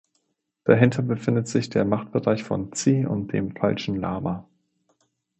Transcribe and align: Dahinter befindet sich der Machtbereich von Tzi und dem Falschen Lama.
Dahinter 0.63 1.03
befindet 1.03 1.47
sich 1.47 1.69
der 1.69 1.85
Machtbereich 1.85 2.41
von 2.43 2.71
Tzi 2.71 3.05
und 3.05 3.33
dem 3.33 3.55
Falschen 3.55 3.95
Lama. 3.97 4.47